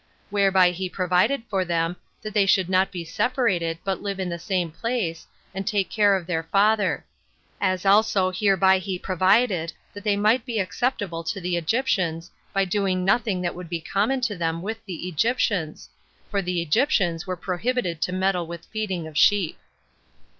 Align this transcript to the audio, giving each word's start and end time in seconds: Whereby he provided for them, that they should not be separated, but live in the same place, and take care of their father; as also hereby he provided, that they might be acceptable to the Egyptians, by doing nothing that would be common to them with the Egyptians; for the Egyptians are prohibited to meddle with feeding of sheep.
Whereby 0.31 0.71
he 0.71 0.89
provided 0.89 1.43
for 1.47 1.63
them, 1.63 1.95
that 2.23 2.33
they 2.33 2.47
should 2.47 2.69
not 2.69 2.91
be 2.91 3.05
separated, 3.05 3.77
but 3.83 4.01
live 4.01 4.19
in 4.19 4.29
the 4.29 4.39
same 4.39 4.71
place, 4.71 5.27
and 5.53 5.67
take 5.67 5.91
care 5.91 6.15
of 6.15 6.25
their 6.25 6.41
father; 6.41 7.05
as 7.61 7.85
also 7.85 8.31
hereby 8.31 8.79
he 8.79 8.97
provided, 8.97 9.73
that 9.93 10.03
they 10.03 10.15
might 10.17 10.43
be 10.43 10.57
acceptable 10.57 11.23
to 11.25 11.39
the 11.39 11.55
Egyptians, 11.55 12.31
by 12.51 12.65
doing 12.65 13.05
nothing 13.05 13.41
that 13.43 13.53
would 13.53 13.69
be 13.69 13.79
common 13.79 14.21
to 14.21 14.35
them 14.35 14.63
with 14.63 14.83
the 14.87 15.07
Egyptians; 15.07 15.87
for 16.31 16.41
the 16.41 16.63
Egyptians 16.63 17.25
are 17.27 17.35
prohibited 17.35 18.01
to 18.01 18.11
meddle 18.11 18.47
with 18.47 18.65
feeding 18.73 19.05
of 19.05 19.15
sheep. 19.15 19.59